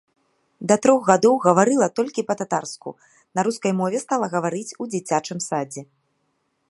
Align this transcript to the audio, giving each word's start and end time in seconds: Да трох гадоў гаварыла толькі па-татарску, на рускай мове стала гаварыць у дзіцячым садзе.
Да 0.69 0.75
трох 0.85 0.99
гадоў 1.09 1.35
гаварыла 1.47 1.89
толькі 1.99 2.25
па-татарску, 2.29 2.89
на 3.41 3.45
рускай 3.49 3.77
мове 3.83 3.97
стала 4.05 4.25
гаварыць 4.35 4.67
у 4.85 4.89
дзіцячым 4.95 5.37
садзе. 5.51 5.81